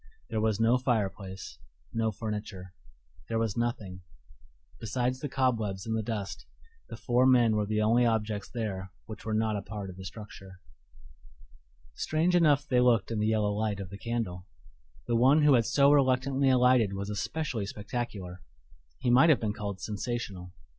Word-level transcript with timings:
There 0.31 0.41
was 0.41 0.59
no 0.59 0.79
fireplace, 0.79 1.59
no 1.93 2.11
furniture; 2.11 2.73
there 3.29 3.37
was 3.37 3.55
nothing: 3.55 4.01
besides 4.79 5.19
the 5.19 5.29
cobwebs 5.29 5.85
and 5.85 5.95
the 5.95 6.01
dust, 6.01 6.47
the 6.89 6.97
four 6.97 7.27
men 7.27 7.55
were 7.55 7.67
the 7.67 7.83
only 7.83 8.03
objects 8.03 8.49
there 8.49 8.89
which 9.05 9.25
were 9.25 9.33
not 9.35 9.57
a 9.57 9.61
part 9.61 9.91
of 9.91 9.97
the 9.97 10.03
structure. 10.03 10.59
Strange 11.93 12.35
enough 12.35 12.67
they 12.67 12.81
looked 12.81 13.11
in 13.11 13.19
the 13.19 13.27
yellow 13.27 13.53
light 13.53 13.79
of 13.79 13.91
the 13.91 13.97
candle. 13.99 14.47
The 15.05 15.15
one 15.15 15.43
who 15.43 15.53
had 15.53 15.67
so 15.67 15.91
reluctantly 15.91 16.49
alighted 16.49 16.93
was 16.93 17.11
especially 17.11 17.67
spectacular 17.67 18.41
he 18.97 19.11
might 19.11 19.29
have 19.29 19.39
been 19.39 19.53
called 19.53 19.81
sensational. 19.81 20.51